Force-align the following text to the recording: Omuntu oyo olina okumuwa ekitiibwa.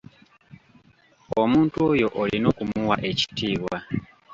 Omuntu 1.41 1.77
oyo 1.91 2.07
olina 2.21 2.45
okumuwa 2.51 2.97
ekitiibwa. 3.09 3.77